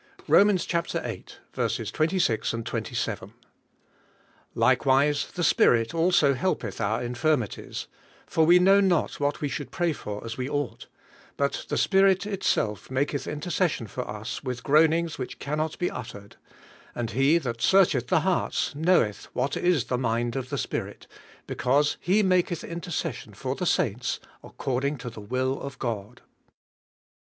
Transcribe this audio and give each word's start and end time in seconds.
XII.• 0.17 0.25
Romans 0.33 0.63
8: 0.73 1.39
26 1.53 1.91
2'j.— 2.51 3.31
Likezvise 4.55 5.27
the 5.33 5.43
Spirit 5.43 5.93
also 5.93 6.33
helpeth 6.33 6.81
our 6.81 7.03
in 7.03 7.13
firmities: 7.13 7.85
for 8.25 8.43
we 8.43 8.57
know 8.57 8.79
not 8.79 9.19
what 9.19 9.41
we 9.41 9.47
should 9.47 9.69
pray 9.69 9.93
for 9.93 10.25
as 10.25 10.37
zve 10.37 10.49
ought: 10.49 10.87
but 11.37 11.67
the 11.69 11.77
Spirit 11.77 12.25
itself 12.25 12.89
maketh 12.89 13.27
intercession 13.27 13.85
for 13.85 14.09
us 14.09 14.43
with 14.43 14.63
groanings 14.63 15.17
ivhich 15.17 15.37
cannot 15.37 15.77
be 15.77 15.91
uttered. 15.91 16.35
And 16.95 17.11
he 17.11 17.37
that 17.37 17.61
searcheth 17.61 18.07
the 18.07 18.21
hearts 18.21 18.73
knoweth 18.73 19.27
zvhat 19.35 19.55
is 19.55 19.83
the 19.83 19.99
mind 19.99 20.35
of 20.35 20.49
the 20.49 20.57
Spirit, 20.57 21.05
because 21.45 21.97
he 21.99 22.23
maketh 22.23 22.63
intercession 22.63 23.35
for 23.35 23.53
the 23.53 23.67
saints 23.67 24.19
according 24.43 24.97
to 24.97 25.11
the 25.11 25.21
will 25.21 25.59
of 25.61 25.77
God. 25.77 26.23